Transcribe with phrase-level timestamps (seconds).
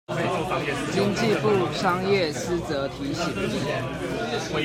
[0.91, 3.23] 經濟部商業司則提醒